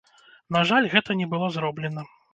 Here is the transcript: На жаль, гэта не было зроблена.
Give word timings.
На 0.55 0.63
жаль, 0.71 0.89
гэта 0.95 1.19
не 1.21 1.27
было 1.35 1.51
зроблена. 1.59 2.09